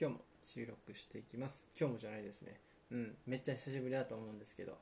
[0.00, 1.66] 今日も収録していきます。
[1.78, 2.54] 今日もじゃないですね。
[2.90, 3.16] うん。
[3.26, 4.78] めっちゃ久しぶりだと思うんですけど。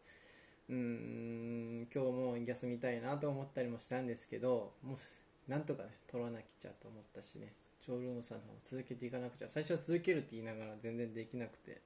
[0.69, 1.89] うーん。
[1.93, 7.53] 今日も休みたいなと思ったりもしたんですけどもうなんとかね取らなきゃと思ったしね。
[7.85, 9.49] 長老さんの方を続けていかなくちゃ。
[9.49, 11.81] 最初は続けるって言いながら全然できなくて。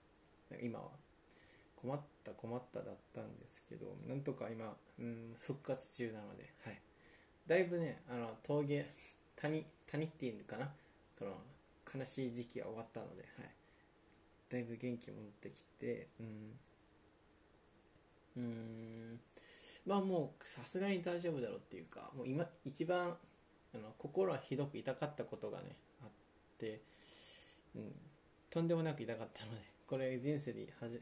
[0.61, 0.91] 今は。
[1.81, 6.53] 困った困っただったんですけどなんとか今、うん、復活中なので。
[6.67, 6.79] はい。
[7.47, 8.93] だいぶねあの峠
[9.37, 10.71] 谷谷っていうのかな。
[11.19, 11.33] この
[11.95, 13.51] 悲しい時期が終わったので、はい、
[14.51, 16.59] だいぶ元気戻ってきてうん。
[18.37, 19.21] うん。
[19.87, 23.17] まあもうさすがに大丈夫だろうっていうかもう今一番
[23.75, 26.09] あの心はひどく痛かったことがねあっ
[26.59, 26.81] て、
[27.75, 27.93] うん、
[28.51, 31.01] とんでもなく痛かったので これ人生ではじ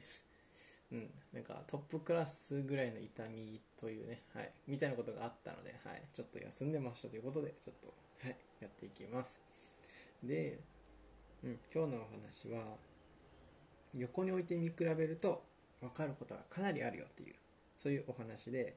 [0.93, 7.95] うん、なんかトップクラスぐらいの痛みというね、はい、みたいなことがあったので、はい、ちょっと休んでましたということで、ちょっと、
[8.27, 9.41] はい、やっていきます。
[10.25, 10.59] で、
[11.45, 12.77] うん、今日のお話は
[13.95, 15.43] 横に置いて見比べると
[15.81, 17.35] 分かることがかなりあるよっていう
[17.77, 18.77] そういうお話で、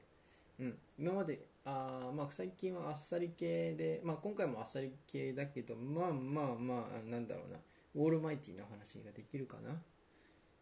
[0.58, 7.58] うん、今まであ、まあ、最近はあっさり系で、まあ、今回もあっさり系だけどまあまあまあなんだろうな。
[7.96, 9.70] オールマイティなお話ができるかな。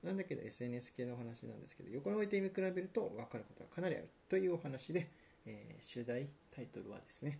[0.02, 5.08] なんだけど SNS 系のお話なんですけど横に置いて見比べると分かることがかなりあるというお話で、
[5.46, 7.38] えー、主題タイトルはですね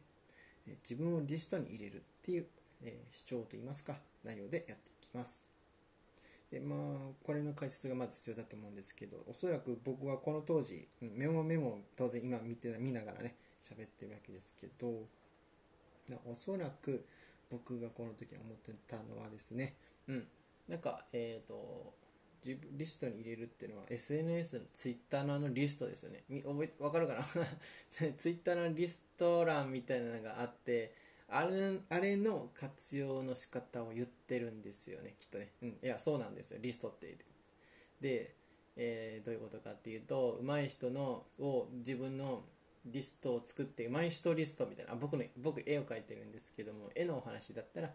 [0.89, 2.47] 自分をリストに入れるっていう
[2.85, 3.95] えー、主張といいますか
[4.25, 5.43] 内容でやっていきます。
[6.51, 6.79] でまあ
[7.25, 15.07] これの解説がまず必要だと思うんですけどおそらく僕はこの当時メモメモ当然今見て見ながらね喋ってるわけですけど
[16.31, 17.07] おそらく
[17.51, 19.75] 僕がこの時思ってたのはですね
[20.09, 20.27] うん
[20.69, 21.95] なんかえっ、ー、と
[22.45, 26.25] 自分リストに入れるっていうのは SNS の Twitter のあのリストですよね。
[26.45, 27.25] 覚えわかるかな？
[28.19, 30.93] Twitter のリスト欄みたいなのがあって
[31.33, 36.59] あれあれの活用の仕方を言ってるんですよねきっとね、うん、いやそうなんですよ。
[36.63, 37.17] リストって。
[38.01, 38.35] で、
[38.77, 42.43] えー、どういうことかっていうと上手い人のを自分の
[42.85, 44.95] リストを作って上手い人リストみたいな。
[44.95, 47.91] 僕の僕絵を描いてるんですけども絵のお話だったら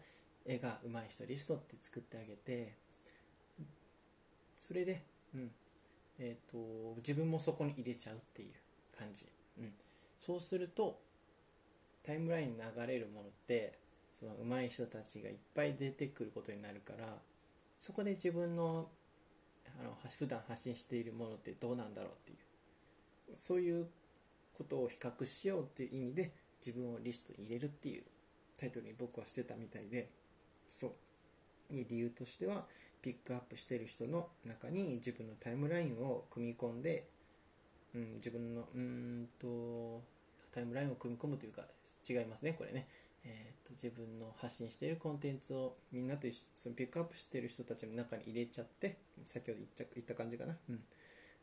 [0.46, 2.74] 絵が上手い人リストって作ってあげて
[4.58, 5.04] それで、
[5.36, 5.52] うん。
[6.19, 8.50] えーと自分もそこに入れちゃうっていう
[8.98, 9.28] 感じ、
[9.59, 9.72] うん、
[10.18, 11.00] そうすると
[12.07, 13.73] タイムラインに流れるものって
[14.13, 17.06] その上手い人たちがいっぱい出てくることになるから
[17.78, 18.88] そこで自分の
[19.79, 23.35] あの普段発信しているものってどうなんだろうっていう。
[23.35, 23.88] そういう
[24.57, 26.31] ことを比較しようっていう意味で
[26.66, 28.03] 自分をリストに入れるっていう
[28.57, 30.09] タイトルに僕はしてたみたいで
[30.68, 30.91] そう。
[31.69, 32.63] 理由としては
[33.01, 37.06] ピックアップしてる人の中に自分のタイムラインを組み込んで、
[37.94, 40.01] うん、自分のうんと
[40.57, 41.62] タイムラインを組み込むというか
[42.09, 42.88] 違いますねこれね、
[43.23, 50.79] えーと、自分の発信しているコンテンツをみんなと一緒そのピックアップしている人たちの中に入れちゃって先ほど言っちゃ言った感じかな、うん、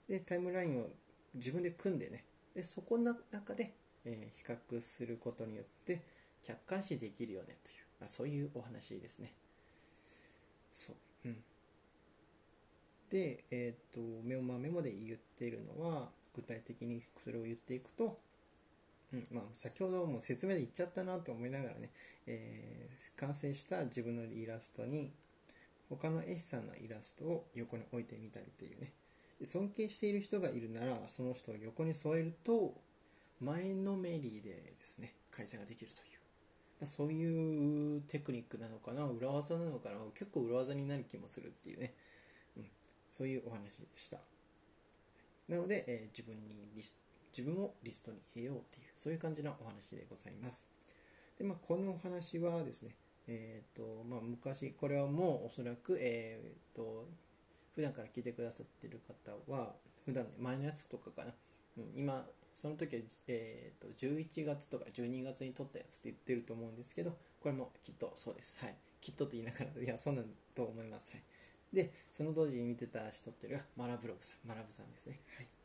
[0.09, 0.89] でタイムラインを
[1.33, 2.25] 自分で組んでね。
[2.57, 3.73] でそこの中で、
[4.05, 6.03] えー、比較することによって
[6.45, 9.33] 客観視できるよねという、まあ、そういうお話ですね。
[10.73, 10.93] そ
[11.25, 11.29] う。
[11.29, 11.37] うん。
[13.11, 18.19] で、え、ー、とメモメモで言っているのは具体的にそれを言っていくと
[19.15, 21.91] うんまあ、先ほども説明で言っちゃったなと思いながらね、
[22.27, 25.13] えー、完成した自分のイラストに
[25.89, 28.93] 他の絵師さんのイラストを横に置いてみたりというね。
[29.43, 32.75] 尊敬している人がいるならその人を横に添えると
[33.41, 36.07] 前のめりでですね改善ができるという、
[36.81, 41.95] まあ、そういうテクニックなのかな裏技なのかな結構裏技になる気もするっていうね、
[42.57, 42.65] うん、
[43.11, 44.19] そういうお話でした。
[45.49, 47.04] なので、えー、自分にリスト
[47.37, 50.69] 自分をリストに入れようっていうそういう感じのお話でございます。
[51.39, 52.95] で、まあ、このお話はですね
[53.27, 57.07] えーとまあ、昔これはもうおそらく、えーと、
[57.75, 59.73] 普段から聞いてくださってる方は
[60.05, 61.33] 普段、前のやつとかかな、
[61.79, 68.57] うん、今その時は、えーと、11月とか12月に撮ったやつって言ってると思うんですけどこれもきっとそうです。
[68.61, 68.77] はい。
[69.01, 70.25] きっとって言いながらいやそうなん
[70.55, 75.21] と思います、はい、でその当時見てた人っていうのがマラブログさんマラブさんですね。
[75.37, 75.64] はい。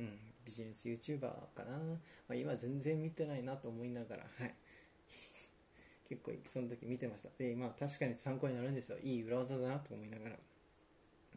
[0.00, 1.98] うん、ビジネス YouTuber かな、ま
[2.30, 4.54] あ、今全然見てないなと思いながら、はい。
[6.08, 7.28] 結構その時見てました。
[7.36, 8.98] で、まあ確かに参考になるんですよ。
[8.98, 10.38] いい裏技だなと思いながら。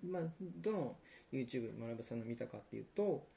[0.01, 0.97] まあ、どの
[1.31, 3.27] YouTube 学さんの見たかっていうと、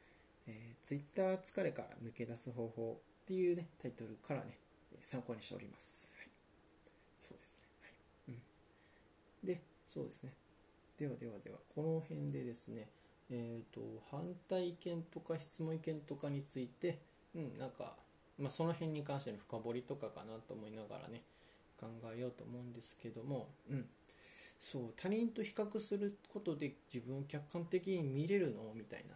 [0.47, 4.59] えー、Twitter 疲れから抜け出す方法っていうね、タイトルからね、
[5.03, 6.11] 参考にしております。
[6.17, 6.29] はい。
[7.19, 7.65] そうですね。
[7.83, 8.35] はい。
[9.43, 9.47] うん。
[9.47, 10.33] で、そうですね。
[10.99, 12.89] ではではでは、この辺でですね、
[13.31, 13.81] えーと、
[14.11, 16.99] 反対意見とか質問意見とかについて、
[17.35, 17.97] うん、なんか、
[18.39, 21.23] まあ、その辺に関しての深掘りとかかなと思いながらね
[21.81, 23.85] 考えようと思うんですけども、うん、
[24.61, 28.73] そう他人と比較することで自分を客観的に見れるの？
[28.75, 29.15] みたいな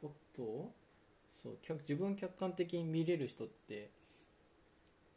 [0.00, 0.72] ことを
[1.42, 3.90] そう自分を客観的に見れる人って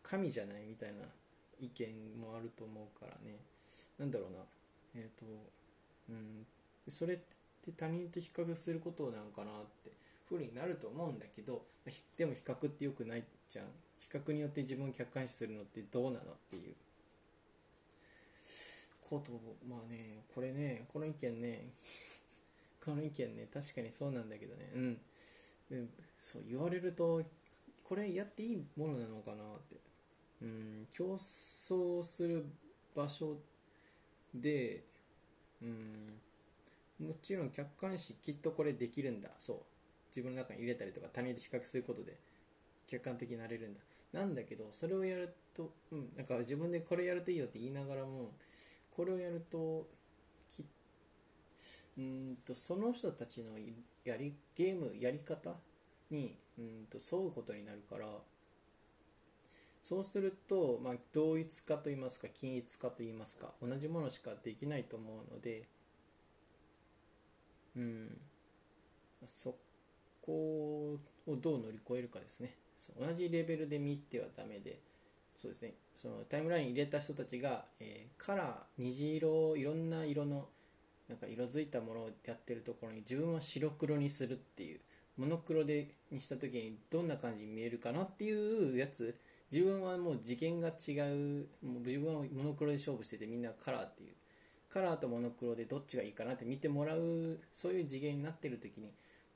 [0.04, 0.64] 神じゃない？
[0.68, 1.06] みたいな
[1.60, 3.38] 意見もあると思うからね。
[4.00, 4.38] なんだろうな。
[4.96, 5.26] えっ、と
[6.10, 6.46] うん。
[6.88, 7.24] それって
[7.62, 9.54] って他人と比較することなのかなっ
[9.84, 9.92] て
[10.28, 11.62] ふうになると思うんだけど
[12.18, 13.66] でも比較って良くないじゃん。
[14.00, 16.74] 比較によって自分を客観視するのってどうなのっていう。
[19.10, 19.32] こと
[19.68, 21.66] まあねこれねこの意見ね
[22.84, 24.72] この意見ね確かにそうなんだけどね。
[24.74, 25.02] うん。
[25.70, 25.88] で
[26.18, 27.24] そう言われると
[27.84, 29.76] これやっていいものなのかなって。
[30.42, 32.46] うん競争する
[32.96, 33.38] 場所
[34.34, 34.84] で
[35.62, 36.20] うん
[37.02, 39.30] もちろん客観視きっとこれできるんだ。
[39.40, 39.58] そう。
[40.10, 42.18] 自分の中に入れたりとか他人と比較することで
[42.88, 43.82] 客観的になれるんだ。
[44.14, 46.10] なんだけどそれをやるとうん。
[46.16, 48.32] なんか自分でこれやるといいよって言いながらも
[48.92, 49.88] これをやると
[50.56, 50.66] き
[51.98, 53.58] うんとその人たちの
[54.06, 55.56] やりゲームやり方
[56.10, 58.08] にうんと沿うことになるから
[59.84, 65.68] そうすると、まあ、同一化といいますか均一化といいますか同じものしかできないと思うので
[67.76, 68.18] うん。
[69.26, 69.56] そ
[70.22, 70.98] こ
[71.28, 72.56] をどう乗り越えるかですね。
[73.00, 74.80] 同じレベルで見てはダメで。
[75.36, 75.74] そうですね。
[75.96, 80.48] そのタイムライン入れた人たちが、えー、カラー虹色いろんな色の
[81.08, 84.80] なんか色づいたものをやってるところに自分は白黒にするっていう
[85.18, 89.16] モノクロでにした時にどんな感じに見えるかなっていうやつ
[89.52, 94.14] 自分はもう次元が違うもう自分はモノクロで勝負しててみんなカラーっていう
[94.74, 98.92] カラーとモノクロでどっちがいいかなって見てもらうそういう次元になってる時に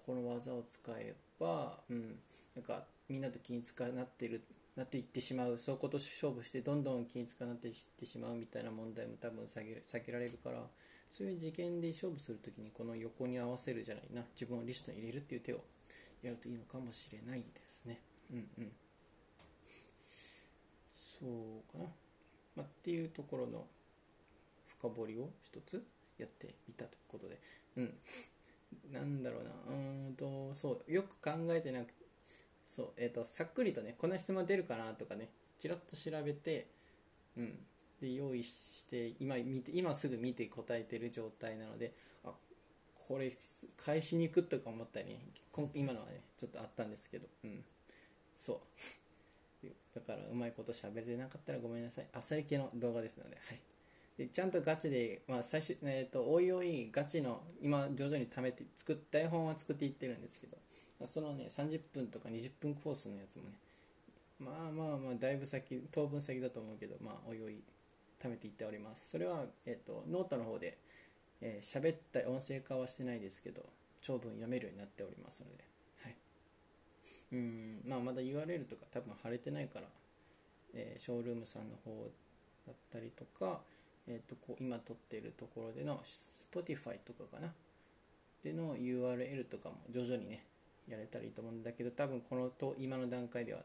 [0.06, 2.16] この技を使えば、うん、
[2.56, 4.44] なんかみんなと均一化なってる
[4.76, 10.60] なっていってしまうそこと勝負してどんどん均一化なっていってしまうみたいな問題も多分避け避けられるから
[11.12, 15.60] そういう次元で勝負する時にこの横に合わせるじゃないな自分をリストに入れるっていう手を
[16.22, 18.02] やるといいのかもしれないですね。
[18.32, 18.72] うんうん。
[20.92, 21.90] そうかな、
[22.58, 23.66] まあ、っていうところの
[24.80, 25.83] 深掘りを一つ
[26.18, 27.39] やってみたということで。
[27.77, 27.94] うん。
[28.92, 29.50] なんだろうな。
[29.75, 31.88] うんとそうよく考えてなく
[32.68, 35.30] そうえっ、ー、とさっくりとねこんな質問出るかなとかね
[35.60, 36.68] ちらっと調べて
[37.38, 37.60] うん。
[38.01, 41.94] で用意して今見て今すぐ見て答えてる状態なので
[42.25, 42.31] あ
[43.07, 43.31] これ
[43.77, 45.19] 返しに行くとか思ったり、ね、
[45.74, 47.27] 今のはねちょっとあったんですけど。
[47.44, 47.63] うん。
[48.38, 48.57] そう。
[49.95, 52.06] だからうまいこと喋れてなかったらごめんなさい。
[52.13, 53.38] あっさり系の動画ですので。
[53.38, 53.60] はい。
[54.17, 60.57] でちゃんとガチで、まあ、最初、えーと、おいおいガチの今徐々に貯めて作っ台本は作っていってるんですけど
[61.06, 63.50] そのね30分とか20分コースのやつもね
[64.39, 67.62] まあまあまあだいぶ先当分先だと思うけどまあおいおい
[68.21, 69.09] 貯めていっております。
[69.12, 70.77] それは、えーと、ノートの方で
[71.41, 73.62] 喋、えー、った音声化はしてないですけど
[74.01, 75.63] 長文読めるようになっておりますので
[76.03, 76.15] はい。
[77.33, 79.88] うんまあまだ URL とか多分貼れてないから、
[80.73, 81.91] えー、ショールームさんの方
[82.67, 83.59] だったりとか
[84.07, 87.54] えー、とこう今撮ってるところでの Spotify とかかな。
[88.44, 90.46] での URL とかも徐々にね
[90.88, 93.62] やれたらいいと思うんだけど多分このと今の段階では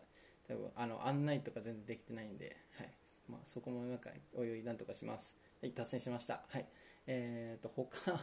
[0.49, 2.91] 多分あの案内とか全然できてないんで、はい。
[3.29, 5.37] まあ、そこもなんかおいおいなんとかします。
[5.63, 6.43] はい達成しました。
[6.49, 6.67] はい。
[7.07, 8.21] えっ、ー、と 他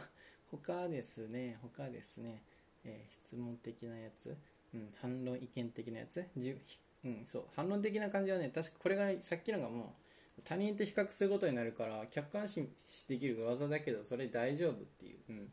[0.50, 2.42] 他ですね他ですね、
[2.84, 4.36] えー、質問的なやつ、
[4.74, 6.26] うん、反論意見的なやつ。
[6.36, 6.60] じ
[7.04, 7.44] うん、そう。
[7.54, 10.07] 反論的な感じはね確かこれがさっきのがもう
[10.44, 12.68] 他人と比較することになるから客観視
[13.08, 15.48] できる技だけどそれ大丈夫っていう、うん、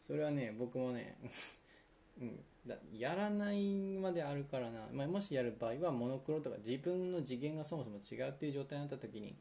[0.00, 1.16] それはね僕もね、
[2.20, 9.34] うん、だやらないまであるからな、まあ、もしやる場合はモノクロとか自分の次元がそもそも違うっていう状態になった時に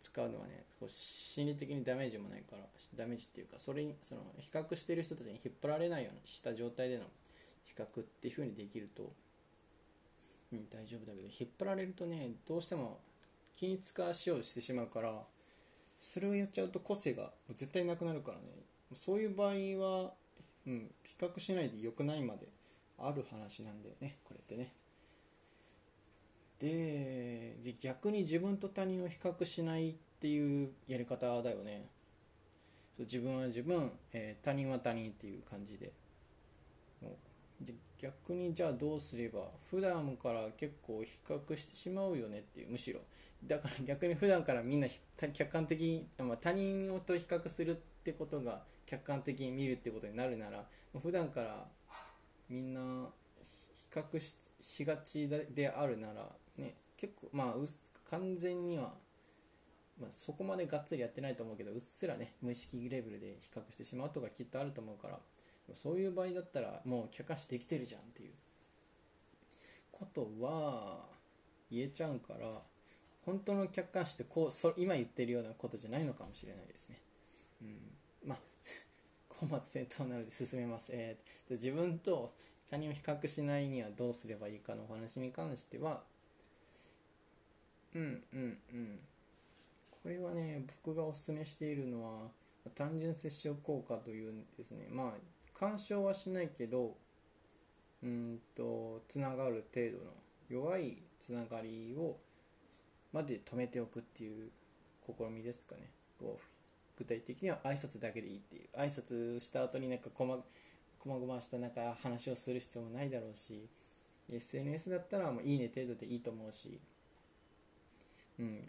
[0.00, 7.04] 使うのはね心理的にダメージもないからダメージっていうかそれにその比較してる人たちに引っ張られないようにした状態での
[7.64, 9.12] 比較っていう風にできると、
[10.52, 13.00] うん、大丈夫だけど引っ張られるとねどうしても
[13.54, 15.22] 均一化しようとしてしまうから
[15.98, 18.44] それをやっちゃうと個性が絶対なくなるからね。
[18.94, 20.12] そういう場合は、
[20.66, 22.46] うん、比較しないで良くないまで
[22.98, 24.72] ある話なんだよねこれってね。
[26.60, 31.88] で逆に自分と他人を比較しないっていうやり方だよね。
[32.96, 35.92] そう自分は自分、えー、他人は他人っていう感じで。
[37.98, 43.00] 逆にじゃあどうすれば普段から結構比較してしまうよねっていうむしろ。
[43.44, 44.88] だから 逆に普段からみんな
[45.32, 50.66] 客観的に、まあ、他人と比較するってことが客観的に見るってことになるなら
[51.00, 51.70] 普段から
[52.48, 53.10] みんな
[53.42, 57.56] 比較しがちであるならね結構まあ
[58.10, 58.94] 完全には
[60.00, 65.20] まあ、そこまでがっつりやってないと思うけどうっすらね無意識レベルで比較してしまうとかきっとあると思うから。
[65.72, 68.32] そういう場合だったらもう客観視できてるじゃんっていう
[69.90, 71.06] ことは
[71.70, 72.48] 言えちゃうから
[73.24, 76.98] 本当の客観視ってこうそ今言ってるようなことじゃないのかもしれないですね。
[77.62, 78.38] うん、まあ
[79.40, 80.90] 本末転倒なので進めます。
[80.92, 82.34] えー、自分と
[82.70, 86.02] 他人を比較しないにはどうすればいいかのお話に関しては
[87.94, 88.98] うんうんうん
[90.02, 92.28] これはね僕がおすすめしているのは
[92.74, 95.12] 単純接触効果というんですねまあ
[95.64, 96.94] 干渉はしないけど
[98.02, 100.12] うんとつながる程度の
[100.50, 102.18] 弱いつながりを
[103.14, 104.50] まで止めておくっていう
[105.06, 105.88] 試みですかね。
[106.98, 108.78] 具体的には挨拶だけでいいっていう。
[108.78, 110.36] 挨拶した後になんかこま
[111.04, 113.66] ごましたなんか話をする必要もないだろうし
[114.30, 116.78] SNS だったらもういいね程度でいいと思うし。
[118.38, 118.60] うん。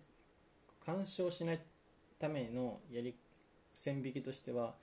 [0.86, 1.60] 干渉しない
[2.18, 3.16] ためのやり
[3.74, 4.75] 線引きとしては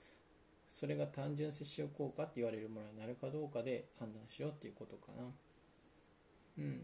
[0.73, 5.23] それが単純接触効果って言われるものになるかどうかで判断しようっていうことかな。
[6.57, 6.81] うん。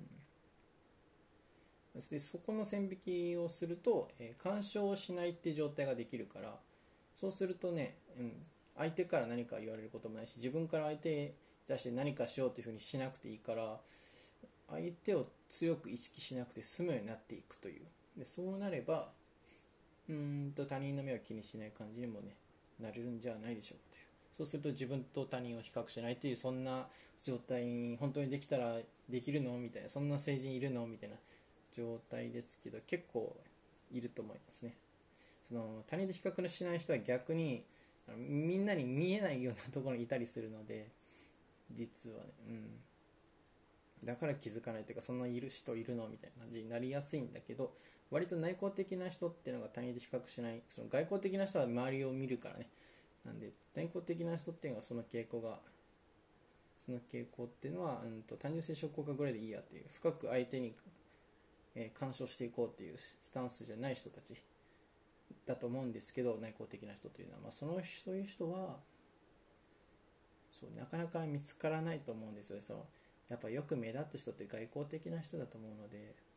[2.11, 6.55] でそこの線引きをすると、えー、干渉をしないって状態ができるから
[7.15, 8.31] そうするとね、うん、
[8.77, 11.31] 相手から何か言われることもないし自分から相手に
[11.67, 13.79] 対して何かしようっていうふうにしなくていいから
[14.69, 17.81] 相手を強く意識しなくて済むようになっていくという。
[18.17, 19.09] でそうなれば
[20.07, 22.35] うんと他人の目を気にしない感じにもね
[22.81, 24.03] なれるんじゃないでしょうかという。
[24.37, 26.87] そうすると自分と他人を比較しないっていうそんな
[27.23, 28.77] 状態に本当にできたら
[29.09, 29.57] できるの？
[29.57, 29.89] みたいな。
[29.89, 30.87] そんな成人いるの？
[30.87, 31.15] みたいな
[31.75, 33.35] 状態ですけど結構
[33.91, 34.75] いると思いますね。
[35.41, 37.63] その他人と比較しない人は逆に
[38.17, 40.87] みんなに見えないようなところにいたりするので
[41.71, 42.23] 実はね。
[42.47, 44.07] うん。
[44.07, 46.07] だから気づかないというかそんないる人いるの？
[46.07, 47.73] みたいな感じになりやすいんだけど
[48.11, 52.67] 割と内向的な人っていうのが他人と比較しないその外交的な人は周りを見るからね。
[53.25, 55.59] なんで内向的な人っていうのはその傾向が
[56.77, 60.73] その傾向っていうのは、うんと、単純接触効果ぐらいでいいやっていう深く相手に、
[61.75, 64.33] えー、干渉していこうっていうスタンスじゃない人たち
[65.45, 68.77] だと思うんですけど内向的な人というのは、まあ、そのそういう人は
[70.49, 72.61] そうなかなか見つからないと思うんですよね。
[72.63, 72.85] その
[73.29, 76.28] やっぱよく目立つ人って外交的な人だと思うので。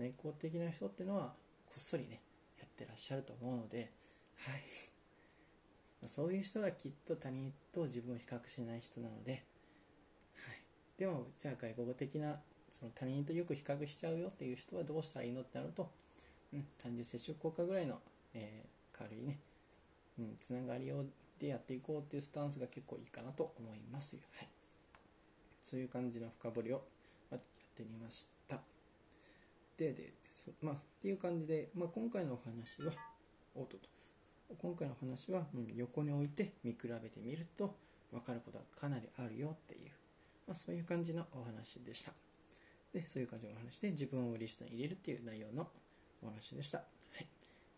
[0.00, 1.34] 内向的な人ってのは
[1.66, 2.20] こっそりね
[2.58, 3.92] やってらっしゃると思うので
[4.36, 4.62] はい。
[6.06, 9.42] そういう人がきっと他人と自分を比較しない人なので、はい、
[10.96, 12.40] でもじゃあ外国的な
[12.72, 15.90] その他人とよく比較しちゃうよっていう人はどうしたらいいのってなると、
[16.54, 17.98] うん、単純接触効果ぐらいの
[18.34, 19.38] えー、軽いね、
[20.18, 21.04] うん、つながりを
[21.38, 24.48] でやっていこうっていうスタンスが結構いいかなと思いますはい、
[25.62, 26.82] そういう感じの深掘りを
[27.30, 27.40] やっ
[27.74, 28.39] てみました。
[29.80, 30.12] でで
[30.60, 32.92] まあっていう感じで、まあ、今回のお話は
[33.54, 33.78] おっと
[34.58, 37.76] 今回の話は、うん、横に置いて見比べてみると
[38.12, 39.90] 分かることはかなりあるよっていう、
[40.46, 42.12] まあ、そういう感じのお話でした。
[42.92, 45.66] でそういう感じのお話で自分をリストに入れるっていう内容の
[46.22, 46.78] お話でした。
[46.78, 46.84] は
[47.20, 47.26] い。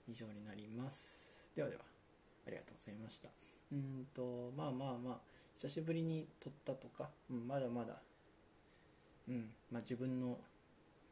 [0.09, 1.51] 以上になります。
[1.55, 1.83] ではでは
[2.47, 3.29] ありがとうございました。
[3.71, 5.19] うんとまあまあまあ
[5.55, 8.01] 久しぶりに撮ったとか、うん、まだまだ
[9.29, 10.39] うんまあ自分の、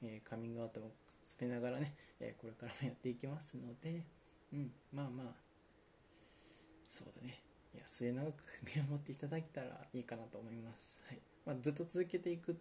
[0.03, 0.91] えー、カミングアウトも
[1.25, 4.05] 詰めながらね、えー、これからもやっていきますので
[4.53, 5.27] うんまあまあ
[6.89, 7.41] そうだね。
[7.73, 11.21] いや末永く見守っていただけたらいいかなと思います、はい。
[11.47, 12.59] まあ、ずっと続けていく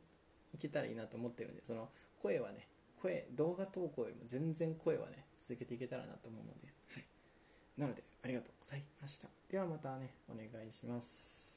[0.53, 1.89] いけたらいいなと思ってるんでその
[2.21, 2.67] 声はね
[3.01, 7.05] 声動画投稿よりも全然声はね続けていけたらなと思うので、はい、
[7.77, 9.27] なのでありがとうございました。
[9.49, 11.48] ではまたねお願いします。